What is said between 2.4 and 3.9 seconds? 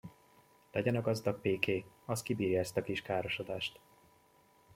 ezt a kis károsodást.